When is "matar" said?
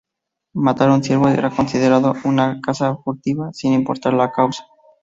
0.55-0.89